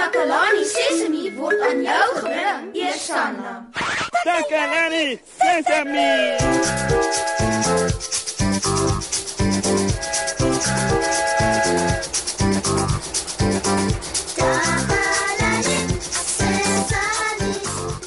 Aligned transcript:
Takalani 0.00 0.64
Sesemi 0.64 1.28
word 1.36 1.60
aan 1.60 1.82
jou 1.84 2.08
gebring, 2.16 2.68
Eersanna. 2.72 3.50
Takalani 4.24 5.20
Sesame. 5.36 6.08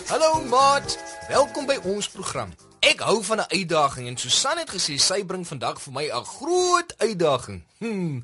Hallo 0.10 0.41
maat, 0.50 0.98
welkom 1.30 1.70
by 1.70 1.78
ons 1.86 2.10
program. 2.10 2.50
Ek 2.82 3.05
hou 3.05 3.21
van 3.21 3.46
'n 3.46 3.54
uitdaging 3.54 4.07
en 4.07 4.18
Susan 4.18 4.57
het 4.57 4.73
gesê 4.73 4.98
sy 4.98 5.21
bring 5.25 5.46
vandag 5.48 5.78
vir 5.82 5.94
my 5.94 6.10
'n 6.10 6.25
groot 6.25 6.94
uitdaging. 6.98 7.64
Hmm. 7.78 8.23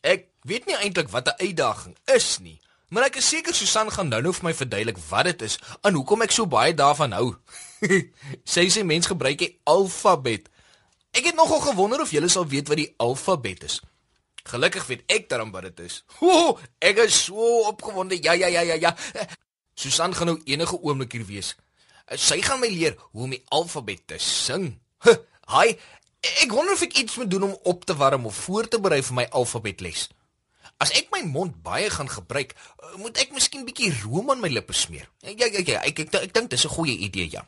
Ek 0.00 0.26
weet 0.42 0.66
nie 0.66 0.76
eintlik 0.76 1.08
wat 1.10 1.26
'n 1.26 1.42
uitdaging 1.46 1.96
is 2.04 2.38
nie, 2.38 2.60
maar 2.90 3.06
ek 3.08 3.20
is 3.20 3.28
seker 3.32 3.54
Susan 3.54 3.90
gaan 3.94 4.10
nou-nou 4.10 4.32
vir 4.36 4.48
my 4.48 4.54
verduidelik 4.54 4.98
wat 5.08 5.30
dit 5.30 5.44
is 5.48 5.58
en 5.86 5.96
hoekom 5.96 6.26
ek 6.26 6.34
so 6.34 6.46
baie 6.50 6.74
daarvan 6.76 7.14
hou. 7.16 7.28
sy 8.54 8.66
sê 8.72 8.84
mens 8.86 9.08
gebruik 9.10 9.38
die 9.40 9.54
alfabet. 9.70 10.50
Ek 11.16 11.30
het 11.30 11.38
nogal 11.38 11.62
gewonder 11.64 12.02
of 12.02 12.12
julle 12.14 12.28
sal 12.30 12.46
weet 12.50 12.68
wat 12.70 12.82
die 12.82 12.92
alfabet 13.02 13.64
is. 13.66 13.80
Gelukkig 14.50 14.86
weet 14.88 15.04
ek 15.12 15.28
daarom 15.30 15.50
wat 15.54 15.68
dit 15.70 15.86
is. 15.86 16.02
Ho, 16.20 16.58
ek 16.78 17.02
is 17.06 17.24
so 17.26 17.64
opgewonde. 17.70 18.18
Ja 18.22 18.36
ja 18.36 18.50
ja 18.52 18.62
ja 18.66 18.78
ja. 18.88 18.94
Susan 19.74 20.14
gaan 20.14 20.34
nou 20.34 20.38
enige 20.44 20.78
oomblik 20.82 21.16
hier 21.16 21.26
wees. 21.26 21.54
Sy 22.18 22.40
gaan 22.42 22.60
my 22.60 22.68
leer 22.68 22.96
hoe 23.12 23.26
om 23.28 23.34
die 23.34 23.44
alfabet 23.54 24.02
te 24.10 24.18
sing. 24.18 24.72
Hi, 25.50 25.74
ek 26.42 26.52
wonder 26.52 26.74
of 26.74 26.82
ek 26.84 26.98
iets 27.00 27.16
moet 27.18 27.30
doen 27.30 27.48
om 27.48 27.58
op 27.70 27.84
te 27.86 27.94
warm 27.96 28.26
of 28.26 28.36
voor 28.46 28.68
te 28.68 28.80
berei 28.82 29.00
vir 29.02 29.16
my 29.22 29.26
alfabetles. 29.30 30.08
As 30.80 30.92
ek 30.96 31.10
my 31.12 31.20
mond 31.28 31.58
baie 31.62 31.90
gaan 31.92 32.08
gebruik, 32.08 32.54
moet 32.96 33.18
ek 33.20 33.34
miskien 33.36 33.66
bietjie 33.66 33.90
room 34.02 34.30
aan 34.32 34.40
my 34.40 34.48
lippe 34.48 34.72
smeer. 34.72 35.10
Ja 35.20 35.46
ja 35.46 35.60
ja, 35.60 35.82
ek 35.84 36.06
ek, 36.06 36.14
ek, 36.14 36.30
ek 36.30 36.32
dink 36.34 36.50
dis 36.50 36.64
'n 36.64 36.72
goeie 36.72 36.96
idee 36.96 37.28
ja. 37.28 37.44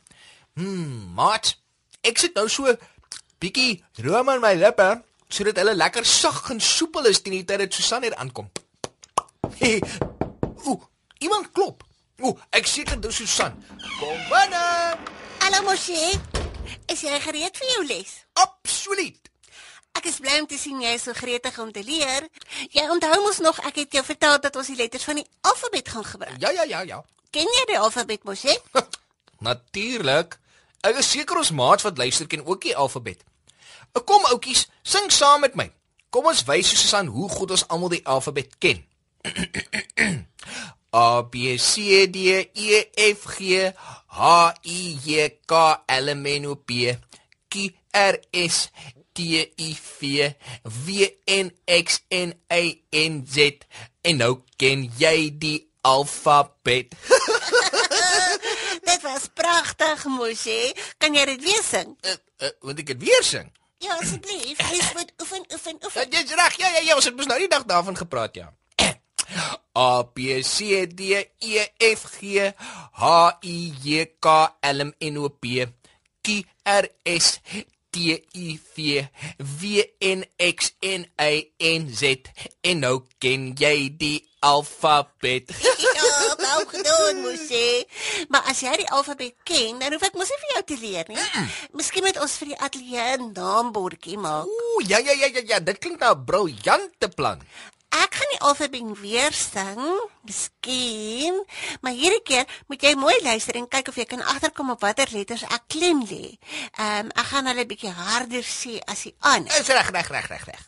Hmm, 0.54 1.14
maat, 1.16 1.56
ek 2.04 2.18
sit 2.18 2.34
nou 2.36 2.48
so 2.48 2.76
bietjie 3.40 3.82
room 4.04 4.28
aan 4.28 4.44
my 4.44 4.52
lippe 4.54 5.02
sodat 5.32 5.56
hulle 5.56 5.74
lekker 5.74 6.04
sag 6.04 6.50
en 6.52 6.60
soepel 6.60 7.08
is 7.08 7.22
teen 7.22 7.38
die 7.38 7.44
tyd 7.48 7.64
dat 7.64 7.72
Susan 7.72 8.04
hier 8.04 8.14
aankom. 8.20 8.50
Hey, 9.56 9.80
ooh, 10.68 10.82
iemand 11.24 11.48
klop. 11.56 11.84
Ooh, 12.20 12.36
ek 12.52 12.68
seker 12.68 13.00
dis 13.00 13.16
Susan. 13.16 13.56
Kom 13.98 14.18
binne. 14.28 14.66
Hallo 15.40 15.62
Moshi. 15.64 16.20
Is 16.92 17.00
jy 17.00 17.16
gereed 17.24 17.56
vir 17.56 17.68
jou 17.72 17.82
les? 17.88 18.12
Absoluut. 18.44 19.31
Ek 19.98 20.08
is 20.08 20.20
bly 20.22 20.38
om 20.40 20.46
te 20.48 20.58
sien 20.58 20.80
jy 20.82 20.92
is 20.96 21.04
so 21.06 21.14
gretig 21.16 21.58
om 21.62 21.72
te 21.72 21.82
leer. 21.84 22.28
Jy 22.72 22.84
onthou 22.94 23.18
mos 23.24 23.40
nog 23.44 23.58
ek 23.68 23.82
het 23.84 23.98
jou 23.98 24.04
vertel 24.06 24.38
dat 24.40 24.56
ons 24.56 24.70
die 24.72 24.78
letters 24.78 25.04
van 25.04 25.20
die 25.20 25.26
alfabet 25.40 25.88
gaan 25.88 26.06
gebruik. 26.06 26.38
Ja 26.40 26.50
ja 26.50 26.64
ja 26.68 26.80
ja. 26.88 27.02
Ken 27.32 27.48
jy 27.48 27.66
die 27.70 27.78
alfabet 27.78 28.24
Moshi? 28.24 28.56
Natuurlik. 29.48 30.38
Ek 30.82 30.98
is 30.98 31.12
seker 31.14 31.38
ons 31.38 31.52
maats 31.54 31.84
wat 31.86 32.00
luister 32.00 32.26
ken 32.26 32.44
ook 32.46 32.64
die 32.64 32.76
alfabet. 32.76 33.22
Kom 33.92 34.24
oudjies, 34.32 34.66
sing 34.82 35.10
saam 35.12 35.44
met 35.44 35.54
my. 35.54 35.68
Kom 36.12 36.26
ons 36.28 36.42
wys 36.48 36.72
Susan 36.72 37.08
hoe 37.12 37.28
goed 37.30 37.52
ons 37.54 37.66
almal 37.68 37.92
die 37.92 38.02
alfabet 38.08 38.56
ken. 38.60 38.82
A 40.92 41.22
B 41.22 41.54
C 41.56 42.06
D 42.12 42.50
E 42.52 42.80
F 43.12 43.28
G 43.36 43.70
H 44.18 44.32
I 44.68 44.80
J 45.04 45.28
K 45.48 45.62
L 45.88 46.10
M 46.12 46.26
N 46.26 46.50
O 46.50 46.56
P 46.56 46.92
Q 47.48 47.70
R 47.96 48.18
S 48.42 48.66
T 49.12 49.42
U 49.56 49.70
V 49.74 50.32
W 50.62 51.08
N 51.26 51.52
X 51.66 52.02
N 52.10 52.34
A 52.52 52.62
N 52.90 53.22
Z 53.28 53.66
en 54.02 54.22
nou 54.22 54.34
ken 54.56 54.86
jy 54.98 55.30
die 55.38 55.58
alfabet. 55.82 56.94
dit 58.88 59.02
was 59.02 59.26
pragtig 59.34 60.04
Moshi. 60.04 60.72
Kan 60.98 61.14
jy 61.14 61.26
dit 61.34 61.42
weer 61.42 61.64
sing? 61.66 61.96
Uh, 62.06 62.16
uh, 62.42 62.54
moet 62.62 62.82
ek 62.84 62.94
dit 62.94 63.04
weer 63.08 63.26
sing? 63.26 63.50
Ja, 63.82 63.98
asseblief. 63.98 64.58
Jy 64.58 64.80
moet 64.96 65.12
oefen, 65.20 65.46
oefen, 65.52 65.78
Ja, 65.78 65.86
oefen. 65.86 66.10
Jy's 66.10 66.34
reg. 66.38 66.58
Ja, 66.62 66.68
ja, 66.76 66.82
ja, 66.88 66.98
ons 66.98 67.08
het 67.10 67.16
mos 67.18 67.30
nou 67.30 67.38
die 67.42 67.50
dag 67.50 67.66
daarvan 67.66 67.98
gepraat, 67.98 68.38
ja. 68.38 68.50
A 69.78 70.02
B 70.04 70.42
C 70.44 70.84
D 70.86 71.22
E 71.40 71.66
F 71.92 72.06
G 72.18 72.52
H 73.00 73.04
I 73.42 73.58
J 73.82 74.06
K 74.20 74.36
L 74.60 74.84
M 74.86 74.92
N 75.00 75.18
O 75.18 75.30
P 75.32 75.66
Q 76.22 76.42
R 76.68 76.86
S 77.08 77.40
T 77.92 78.16
U 78.16 78.58
V 78.74 79.04
W 79.38 79.82
N 80.00 80.24
X 80.40 80.72
N 80.80 81.06
A 81.20 81.30
N 81.60 81.88
Z 81.92 82.32
en 82.64 82.84
nou 82.84 83.02
ken 83.20 83.52
jy 83.58 83.76
die 84.00 84.18
alfabet. 84.42 85.52
Ja, 86.02 86.34
gou 86.38 86.64
gedoen 86.68 87.20
Moshi. 87.22 87.84
Maar 88.32 88.48
as 88.50 88.60
jy 88.64 88.72
die 88.80 88.88
alfabet 88.94 89.34
ken, 89.46 89.78
dan 89.80 89.94
hoef 89.94 90.04
ek 90.06 90.16
mos 90.18 90.30
nie 90.32 90.38
vir 90.42 90.52
jou 90.52 90.62
te 90.70 90.78
leer 90.80 91.10
nie. 91.12 91.26
Miskien 91.78 92.04
moet 92.04 92.18
ons 92.22 92.34
vir 92.40 92.52
die 92.52 92.58
ateljee 92.66 93.16
'n 93.18 93.30
naambordjie 93.36 94.18
maak. 94.18 94.48
Ooh, 94.48 94.80
ja 94.88 94.98
ja 94.98 95.14
ja 95.14 95.28
ja 95.36 95.42
ja, 95.52 95.60
dit 95.60 95.78
klink 95.78 96.00
nou 96.00 96.14
'n 96.14 96.24
briljante 96.24 97.08
plan. 97.14 97.40
Ek 97.92 98.14
gaan 98.16 98.30
die 98.32 98.40
alfabet 98.48 98.92
weer 99.02 99.34
sing, 99.36 99.80
miskien, 100.24 101.42
maar 101.84 101.92
hierdie 101.92 102.22
keer 102.24 102.46
moet 102.70 102.84
jy 102.86 102.94
mooi 102.96 103.18
luister 103.20 103.58
en 103.60 103.68
kyk 103.68 103.90
of 103.92 103.98
jy 104.00 104.06
kan 104.08 104.22
agterkom 104.32 104.72
op 104.72 104.80
watter 104.80 105.12
letters 105.12 105.44
ek 105.44 105.66
klem 105.74 106.00
lê. 106.08 106.38
Ehm 106.78 107.10
um, 107.10 107.12
ek 107.12 107.28
gaan 107.34 107.50
hulle 107.50 107.66
bietjie 107.68 107.92
harder 107.92 108.46
sê 108.48 108.78
as 108.88 109.04
die 109.04 109.12
ander. 109.20 109.52
Is 109.60 109.68
reg, 109.68 109.92
reg, 109.92 110.08
reg, 110.08 110.30
reg, 110.32 110.48
reg. 110.48 110.64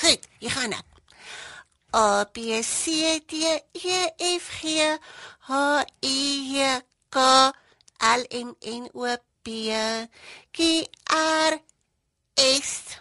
Goed, 0.00 0.26
hier 0.42 0.50
gaan 0.50 0.74
ek. 0.74 0.86
A 1.94 2.24
B 2.34 2.58
C 2.66 3.22
D 3.30 3.54
E 3.78 4.00
F 4.34 4.50
G 4.58 4.82
H 5.46 5.84
I 6.02 6.18
J 6.50 6.80
K 7.14 7.20
L 8.18 8.26
M 8.30 8.50
N 8.66 8.90
O 8.94 9.14
P 9.46 9.70
Q 10.50 10.58
R 11.14 11.60
S 12.34 12.98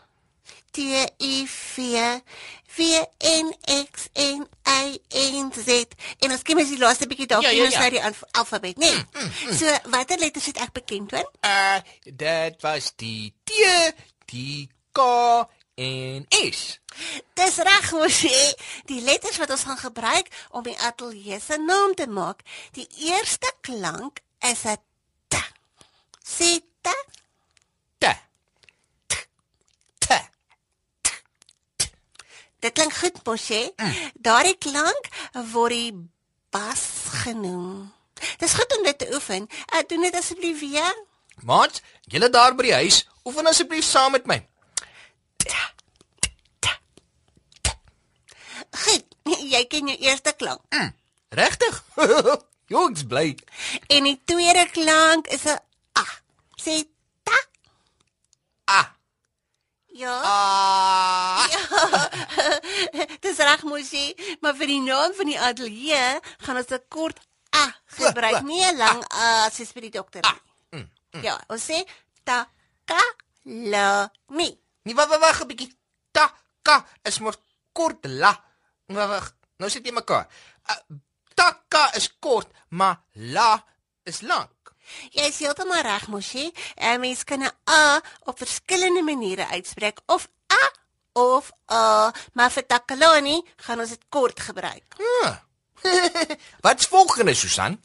T 0.71 1.07
U 1.17 1.47
V 1.47 2.21
W 2.77 2.81
N 3.19 3.53
X 3.85 4.07
N 4.13 4.47
A 4.65 4.79
N 5.09 5.51
Z 5.53 5.69
en 6.19 6.31
ons 6.31 6.41
kyk 6.41 6.55
mens 6.57 6.69
die 6.73 6.79
laaste 6.81 7.07
bietjie 7.07 7.27
dalk 7.29 7.43
Ja, 7.45 7.49
ja, 7.53 7.67
ja, 7.69 7.83
ja. 7.83 7.89
die 7.89 8.01
alf- 8.03 8.23
alfabet, 8.31 8.77
né? 8.81 8.89
Nee. 8.89 9.53
So 9.53 9.69
watter 9.93 10.17
letters 10.19 10.45
het 10.49 10.57
ek 10.57 10.71
bekend 10.73 11.11
hoor? 11.11 11.27
Uh 11.45 11.79
dit 12.03 12.61
was 12.65 12.93
die 12.95 13.33
T, 13.43 13.51
die 14.25 14.69
K 14.91 15.01
en 15.75 16.25
S. 16.29 16.79
Dis 17.33 17.55
reg 17.65 17.91
mos 17.91 18.19
hè. 18.21 18.41
Die 18.89 19.01
letters 19.01 19.37
wat 19.41 19.49
ons 19.49 19.63
gaan 19.69 19.77
gebruik 19.81 20.27
om 20.51 20.63
die 20.63 20.77
ateljee 20.79 21.39
se 21.41 21.57
naam 21.57 21.93
te 21.97 22.07
maak. 22.07 22.41
Die 22.77 22.87
eerste 23.09 23.53
klank 23.61 24.19
is 24.39 24.65
'n 24.65 24.77
t. 25.27 25.35
Sê. 26.25 26.59
T. 26.83 26.89
T. 29.99 30.05
Dit 32.63 32.71
klink 32.71 32.93
goed 32.95 33.17
mos 33.27 33.47
hè. 33.51 33.63
Daardie 34.23 34.55
klank 34.57 35.09
word 35.51 35.75
die 35.75 35.91
bas 36.53 36.83
genoem. 37.23 37.91
Dis 38.39 38.55
goed 38.55 38.77
om 38.77 38.85
dit 38.87 38.97
te 38.97 39.09
oefen. 39.13 39.49
Uh, 39.73 39.81
doen 39.87 40.05
dit 40.07 40.15
asseblief 40.15 40.59
weer. 40.61 40.95
Maat, 41.43 41.81
julle 42.07 42.29
daar 42.31 42.55
by 42.55 42.69
die 42.69 42.77
huis, 42.85 43.01
oefen 43.27 43.49
asseblief 43.51 43.83
saam 43.83 44.15
met 44.15 44.29
my. 44.29 44.39
Goed. 48.83 49.05
Jy 49.53 49.61
ken 49.69 49.91
jou 49.91 49.97
eerste 50.07 50.33
klank. 50.37 50.63
Regtig? 51.35 51.83
Jo, 52.71 52.87
ek's 52.89 53.03
bly. 53.05 53.35
En 53.91 54.07
die 54.07 54.15
tweede 54.25 54.63
klank 54.71 55.27
is 55.35 55.43
'n 55.45 55.59
a. 55.99 56.05
Sê 56.57 56.79
ta. 57.27 57.37
Ah. 58.65 58.87
Ja. 59.93 60.13
Ah. 60.25 61.45
Dis 63.23 63.37
reg 63.37 63.63
mosie, 63.63 64.15
maar 64.41 64.55
vir 64.57 64.71
die 64.71 64.81
naam 64.81 65.13
van 65.13 65.29
die 65.29 65.37
ateljee 65.39 66.19
gaan 66.45 66.57
ons 66.57 66.73
'n 66.73 66.81
kort 66.89 67.19
a 67.53 67.65
gebruik, 67.85 68.41
nie 68.41 68.63
'n 68.65 68.77
lang 68.77 69.03
a 69.13 69.49
soos 69.53 69.71
by 69.73 69.81
die 69.85 69.93
dokter 69.93 70.21
nie. 70.25 70.41
Ja, 71.21 71.37
ons 71.47 71.61
sê 71.69 71.85
ta 72.25 72.49
ka 72.89 72.97
la 73.45 74.09
mi. 74.33 74.49
Nee, 74.83 74.95
wag, 74.95 75.09
wag, 75.09 75.19
wag 75.21 75.41
'n 75.41 75.47
bietjie. 75.47 75.69
Ta 76.11 76.33
ka 76.63 76.85
is 77.03 77.19
mos 77.19 77.37
kort 77.71 78.05
la. 78.05 78.33
Wag, 78.87 79.09
wag. 79.09 79.27
Nou 79.59 79.69
sit 79.69 79.85
jy 79.85 79.93
mekaar. 79.93 80.25
Uh, 80.69 80.97
ta 81.35 81.53
ka 81.69 81.91
is 81.93 82.09
kort, 82.19 82.49
maar 82.69 82.97
la 83.13 83.63
is 84.03 84.21
lank. 84.21 84.72
Jy 85.11 85.27
is 85.27 85.39
heeltemal 85.39 85.81
reg 85.81 86.07
mosie. 86.07 86.51
'n 86.75 86.99
Mens 86.99 87.23
kan 87.23 87.43
'n 87.43 87.51
a 87.69 88.01
op 88.23 88.37
verskillende 88.37 89.03
maniere 89.03 89.47
uitspreek 89.47 89.99
of 90.05 90.27
a 90.51 90.63
of 91.13 91.51
a, 91.71 92.11
maar 92.33 92.51
vir 92.51 92.65
takalani 92.65 93.41
gaan 93.55 93.79
ons 93.79 93.89
dit 93.89 94.05
kort 94.09 94.39
gebruik. 94.39 94.95
Ah. 95.23 95.35
Wat's 96.63 96.85
volgende, 96.85 97.33
Susan? 97.33 97.81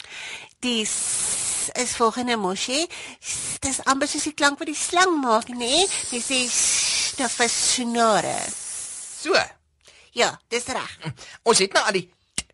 Die 0.61 0.85
s 0.87 1.69
is 1.73 1.97
volgende 1.97 2.37
mosie. 2.37 2.89
Dis 3.61 3.81
amper 3.85 4.09
soos 4.09 4.25
die 4.29 4.35
klank 4.35 4.59
wat 4.59 4.71
die 4.71 4.79
slang 4.79 5.19
maak, 5.21 5.51
nê? 5.53 5.59
Nee? 5.59 5.89
Jy 6.11 6.21
sê 6.23 6.39
s 6.49 7.19
nou 7.19 7.29
vir 7.29 7.51
snore. 7.53 8.39
So. 9.23 9.35
Ja, 10.17 10.33
dis 10.49 10.67
reg. 10.73 10.95
Ons 11.43 11.61
het 11.63 11.75
nou 11.77 11.85
al 11.85 11.99
die 11.99 12.07
t, 12.09 12.47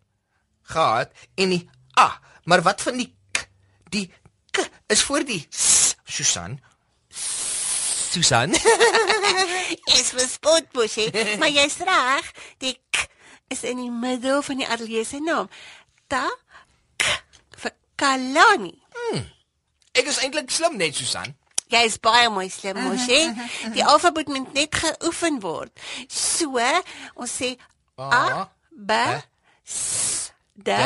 gehad 0.75 1.12
en 1.41 1.55
die 1.55 1.62
a, 2.00 2.08
maar 2.50 2.64
wat 2.67 2.82
van 2.85 2.99
die 2.99 3.11
k? 3.32 3.46
Die 3.94 4.08
is 4.87 5.03
voor 5.03 5.25
die 5.25 5.47
Susan. 6.05 6.61
Susan. 8.11 8.51
Is 9.99 10.11
verspot 10.15 10.71
bosie, 10.71 11.11
maar 11.39 11.51
jy's 11.51 11.77
reg. 11.83 12.31
Die 12.63 12.77
k 12.91 13.09
is 13.51 13.65
in 13.67 13.81
die 13.81 13.91
middel 13.91 14.43
van 14.43 14.61
die 14.61 14.69
ateljee 14.69 15.05
se 15.05 15.19
naam. 15.19 15.49
Ta 16.07 16.29
k 16.97 17.11
vir 17.59 17.75
Kalani. 17.99 18.75
Ek 19.95 20.07
is 20.11 20.21
eintlik 20.23 20.51
slim 20.55 20.79
net 20.79 20.95
Susan. 20.95 21.35
Jy 21.73 21.83
is 21.89 21.99
baie 21.99 22.29
mooi 22.31 22.47
slim, 22.53 22.79
mosie. 22.87 23.25
Die 23.75 23.83
alfabet 23.83 24.31
moet 24.31 24.53
net 24.55 24.79
geoefen 24.79 25.41
word. 25.43 25.73
So, 26.07 26.63
ons 27.19 27.35
sê 27.41 27.55
a, 27.99 28.47
b, 28.71 28.99
s, 29.65 30.31
d, 30.55 30.77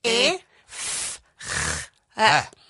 e, 0.00 0.18
f, 0.64 1.20
g, 1.44 1.64
h. 2.16 2.63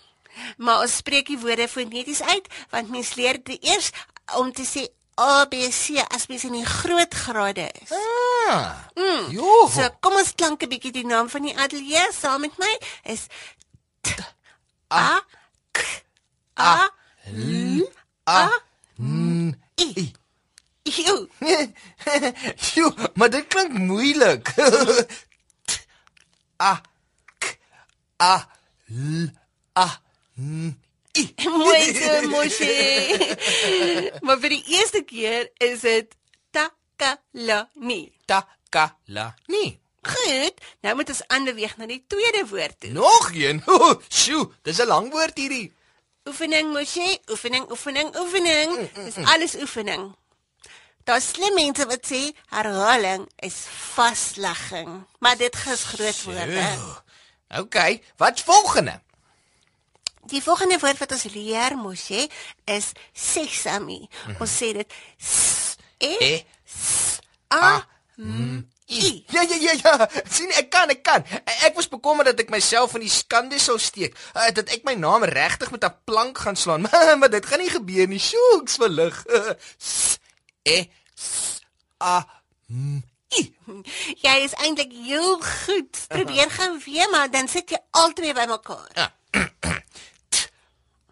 Maar 0.56 0.80
ons 0.80 0.96
spreek 0.96 1.26
die 1.26 1.38
woorde 1.38 1.68
foneties 1.68 2.22
uit 2.22 2.46
want 2.70 2.90
mens 2.90 3.14
leer 3.14 3.42
dit 3.42 3.64
eers 3.64 3.90
om 4.36 4.52
te 4.52 4.64
sê 4.64 4.86
A 5.20 5.44
B 5.46 5.54
C 5.70 6.02
as 6.10 6.26
mens 6.26 6.44
in 6.44 6.52
die 6.52 6.66
groot 6.66 7.14
grade 7.14 7.70
is. 7.82 7.92
Ah. 8.50 8.74
Mm. 8.94 9.30
Jo. 9.30 9.68
So 9.70 9.88
kom 10.00 10.16
ons 10.18 10.34
klank 10.34 10.62
'n 10.62 10.68
bietjie 10.68 10.92
die 10.92 11.06
naam 11.06 11.28
van 11.30 11.42
die 11.42 11.56
ateljee 11.56 12.12
saam 12.12 12.40
met 12.40 12.58
my 12.58 12.78
is 13.02 13.26
T 14.02 14.14
A 14.90 15.20
K 15.72 15.80
A 16.58 16.90
L 17.30 17.88
A 18.28 18.50
Mm. 18.96 19.54
I. 19.80 20.12
Jo, 20.84 21.26
Jo, 22.74 22.92
maar 23.18 23.30
dit 23.30 23.46
klink 23.46 23.72
moeilik. 23.72 24.48
T, 25.66 25.86
a 26.62 26.80
k 27.38 27.58
a 28.22 28.34
l 28.86 29.26
a 29.78 29.86
i. 30.36 31.34
mooi 31.58 31.94
so 31.94 32.28
mosie. 32.28 33.30
maar 34.26 34.40
vir 34.42 34.56
die 34.56 34.64
eerste 34.74 35.04
keer 35.06 35.50
is 35.62 35.84
dit 35.86 36.16
Takalani. 36.50 38.12
Takalani. 38.26 39.78
Goed, 40.04 40.58
nou 40.84 40.96
moet 40.98 41.08
ons 41.14 41.22
aanbeweeg 41.32 41.76
na 41.80 41.86
die 41.88 42.02
tweede 42.06 42.42
woord 42.50 42.80
toe. 42.80 42.90
Nog 42.92 43.30
een. 43.32 43.62
Sjoe, 44.08 44.50
dis 44.62 44.82
'n 44.82 44.90
lang 44.90 45.08
woord 45.12 45.38
hierdie. 45.38 45.72
Oefening 46.28 46.72
mosie, 46.72 47.20
oefening, 47.30 47.70
oefening, 47.70 48.10
oefening. 48.16 48.90
Dis 48.94 49.16
alles 49.16 49.54
oefening. 49.54 50.12
Daar's 51.04 51.28
slim 51.28 51.54
mense 51.54 51.84
wat 51.86 52.06
sê 52.08 52.32
herhaling 52.48 53.28
is 53.44 53.64
vaslegging, 53.94 55.04
maar 55.18 55.36
dit 55.36 55.56
is 55.72 55.84
groot 55.84 56.22
woorde. 56.22 56.68
OK, 57.60 57.76
wat's 58.16 58.42
volgende? 58.42 59.03
Die 60.30 60.42
volgende 60.42 60.78
woord 60.80 60.98
wat 60.98 61.12
ons 61.12 61.26
leer 61.34 61.76
mosie 61.76 62.28
is 62.64 62.92
sesame. 63.12 64.04
Ons 64.40 64.56
sê 64.60 64.72
dit 64.76 64.94
s 65.18 65.76
e 65.98 66.12
E 66.20 66.34
a 67.52 67.84
m 68.16 68.62
i. 68.86 69.24
Ja 69.32 69.42
ja 69.42 69.56
ja 69.56 69.72
ja, 69.82 70.08
sien 70.28 70.52
ek 70.58 70.70
kan 70.70 70.90
ek 70.92 71.02
kan. 71.06 71.24
Ek 71.44 71.76
was 71.76 71.88
bekommerd 71.88 72.32
dat 72.32 72.42
ek 72.44 72.52
myself 72.52 72.94
in 72.98 73.04
die 73.06 73.12
skande 73.12 73.58
sou 73.62 73.78
steek, 73.80 74.16
uh, 74.36 74.50
dat 74.54 74.72
ek 74.74 74.84
my 74.84 74.94
naam 74.98 75.24
regtig 75.24 75.72
met 75.72 75.84
'n 75.84 75.96
plank 76.04 76.38
gaan 76.38 76.56
slaan, 76.56 76.86
maar, 77.20 77.30
dit 77.30 77.46
gaan 77.46 77.60
nie 77.60 77.72
gebeur 77.72 78.06
nie. 78.08 78.20
Sjoeks 78.20 78.76
verlig. 78.80 79.24
S 79.78 80.18
e 80.62 80.88
s 81.16 81.60
a 82.00 82.24
m 82.68 83.02
i. 83.38 83.42
Jy 84.24 84.36
is 84.44 84.54
eintlik 84.62 84.92
heel 84.92 85.40
goed. 85.42 86.06
Probeer 86.08 86.50
gou 86.50 86.78
weer, 86.84 87.10
maar 87.10 87.30
dan 87.30 87.48
sit 87.48 87.70
jy 87.70 87.80
albei 87.90 88.32
bymekaar. 88.32 89.12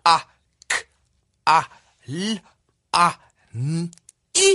A 0.08 0.18
k 0.66 0.86
a 1.48 1.60
l 2.06 2.40
a 2.92 3.08
n 3.54 3.90
i 4.34 4.50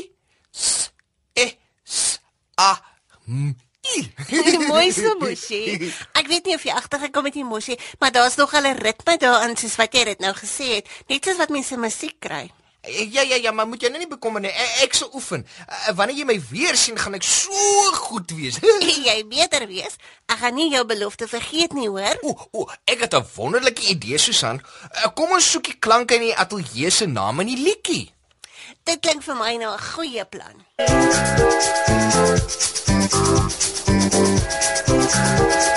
s 0.51 0.91
e 1.35 1.47
s 1.83 2.19
a 2.59 2.73
m 3.27 3.55
i. 3.95 4.03
Die 4.27 4.59
mooiste 4.67 5.15
mosie. 5.19 5.93
Ek 6.17 6.27
weet 6.27 6.45
nie 6.45 6.55
of 6.55 6.65
jy 6.67 6.73
agtergekom 6.75 7.29
het 7.29 7.37
die 7.37 7.47
mosie, 7.47 7.79
maar 7.99 8.11
daar's 8.11 8.35
nog 8.35 8.53
'n 8.53 8.75
ritme 8.75 9.17
daarin 9.17 9.55
soos 9.55 9.75
wat 9.75 9.93
jy 9.93 10.03
dit 10.03 10.19
nou 10.19 10.33
gesê 10.33 10.81
het, 10.81 10.89
net 11.07 11.23
soos 11.23 11.37
wat 11.37 11.49
mense 11.49 11.77
musiek 11.77 12.19
kry. 12.19 12.51
Ja 12.87 13.21
ja 13.21 13.35
ja, 13.35 13.51
maar 13.51 13.67
moet 13.67 13.81
jy 13.81 13.89
nou 13.89 13.99
nie 13.99 14.09
bekommer 14.09 14.41
nie. 14.41 14.51
Ek, 14.51 14.75
ek 14.87 14.93
sal 14.97 15.09
oefen. 15.13 15.45
Uh, 15.67 15.93
wanneer 15.97 16.17
jy 16.21 16.25
my 16.29 16.37
weer 16.49 16.75
sien, 16.79 16.97
gaan 16.97 17.17
ek 17.17 17.23
so 17.27 17.51
goed 18.07 18.31
wees. 18.37 18.59
jy 19.09 19.17
beter 19.27 19.67
wees. 19.67 19.97
Ek 20.27 20.39
gaan 20.43 20.55
nie 20.55 20.69
jou 20.71 20.83
belofte 20.87 21.27
vergeet 21.27 21.73
nie, 21.77 21.89
hoor? 21.89 22.17
Ooh, 22.23 22.45
ooh, 22.51 22.75
ek 22.85 23.05
het 23.05 23.13
'n 23.15 23.25
wonderlike 23.35 23.83
idee, 23.91 24.17
Susan. 24.17 24.61
Kom 25.15 25.31
ons 25.31 25.51
soek 25.51 25.63
die 25.71 25.79
klanke 25.79 26.15
in 26.15 26.21
die 26.29 26.35
ateljee 26.35 26.89
se 26.89 27.05
naam 27.05 27.39
in 27.39 27.47
die 27.53 27.61
liedjie. 27.63 28.11
Dit 28.83 28.99
klink 29.03 29.23
vir 29.23 29.35
my 29.35 29.55
nou 29.55 29.73
'n 29.73 29.83
goeie 29.93 30.25
plan. 30.25 30.55
Takalani, 34.07 35.76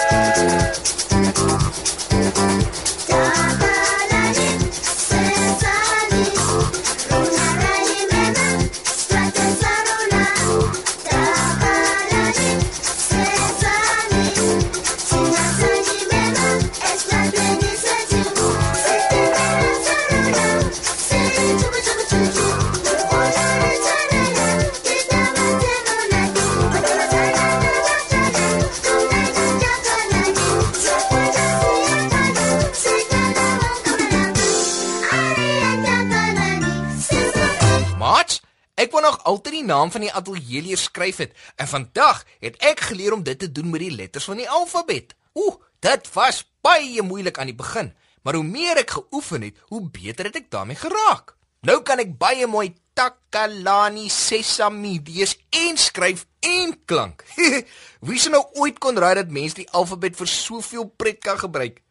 ek 38.81 38.95
wou 38.95 39.03
nog 39.05 39.19
altyd 39.29 39.59
die 39.59 39.67
naam 39.67 39.91
van 39.93 40.05
die 40.07 40.13
ateljee 40.13 40.63
leer 40.65 40.81
skryf 40.81 41.19
het 41.21 41.35
en 41.61 41.69
vandag 41.69 42.23
het 42.41 42.57
ek 42.65 42.87
geleer 42.91 43.13
om 43.17 43.25
dit 43.27 43.39
te 43.39 43.51
doen 43.53 43.69
met 43.71 43.85
die 43.85 43.93
letters 43.93 44.29
van 44.31 44.41
die 44.41 44.49
alfabet. 44.49 45.13
Ooh, 45.37 45.61
dit 45.85 46.09
was 46.15 46.45
baie 46.65 47.03
moeilik 47.03 47.39
aan 47.39 47.51
die 47.53 47.57
begin, 47.57 47.93
maar 48.23 48.39
hoe 48.39 48.47
meer 48.47 48.81
ek 48.81 48.97
geoefen 48.97 49.45
het, 49.45 49.61
hoe 49.69 49.83
beter 49.91 50.31
het 50.31 50.41
ek 50.41 50.51
daarmee 50.51 50.81
geraak. 50.81 51.37
Nou 51.67 51.83
kan 51.85 52.01
ek 52.01 52.17
baie 52.17 52.47
mooi 52.49 52.71
Takalani 52.97 54.09
Sesame 54.13 54.97
lees 55.05 55.37
en 55.53 55.77
skryf 55.77 56.25
en 56.41 56.73
klank. 56.89 57.25
Wie 58.07 58.21
sou 58.21 58.33
nou 58.33 58.43
ooit 58.61 58.81
kon 58.81 58.97
raai 58.97 59.15
dat 59.21 59.33
mense 59.33 59.61
die 59.61 59.69
alfabet 59.77 60.17
vir 60.17 60.29
soveel 60.29 60.89
pret 60.97 61.21
kan 61.25 61.39
gebruik? 61.41 61.83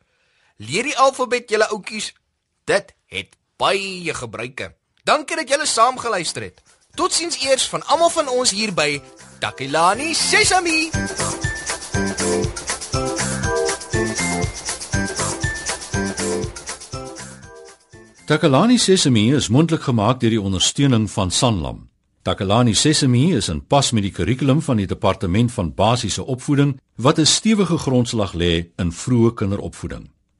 Leer 0.58 0.90
die 0.90 0.98
alfabet 0.98 1.50
julle 1.54 1.70
oudjies. 1.70 2.12
Dit 2.66 2.96
het 3.14 3.38
baie 3.62 4.14
gebruike. 4.14 4.74
Dankie 5.06 5.38
dat 5.40 5.50
julle 5.50 5.70
saam 5.70 5.98
geluister 6.02 6.50
het. 6.50 6.62
Totsiens 7.00 7.38
eers 7.48 7.70
van 7.70 7.86
almal 7.88 8.10
van 8.12 8.28
ons 8.28 8.52
hier 8.52 8.74
by 8.76 8.98
Takalani 9.40 10.10
Sesame. 10.14 10.90
Takalani 18.28 18.76
Sesame 18.78 19.24
is 19.38 19.48
mondelik 19.48 19.88
gemaak 19.88 20.20
deur 20.20 20.36
die 20.36 20.42
ondersteuning 20.42 21.08
van 21.16 21.32
Sanlam. 21.32 21.86
Takalani 22.28 22.76
Sesame 22.76 23.30
is 23.40 23.48
in 23.48 23.64
pas 23.64 23.94
met 23.96 24.04
die 24.04 24.12
kurrikulum 24.12 24.60
van 24.62 24.84
die 24.84 24.92
Departement 24.92 25.56
van 25.56 25.72
Basiese 25.74 26.26
Opvoeding 26.26 26.82
wat 26.96 27.18
'n 27.20 27.26
stewige 27.26 27.78
grondslag 27.78 28.34
lê 28.34 28.76
in 28.76 28.92
vroeë 28.92 29.34
kinderopvoeding. 29.34 30.10